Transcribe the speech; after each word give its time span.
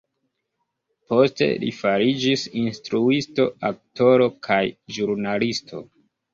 Poste 1.13 1.49
li 1.65 1.69
fariĝis 1.81 2.47
instruisto, 2.63 3.47
aktoro 3.71 4.29
kaj 4.51 4.61
ĵurnalisto. 4.99 5.87